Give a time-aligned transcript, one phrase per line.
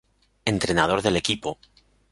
[0.45, 1.59] Entrenador del equipo.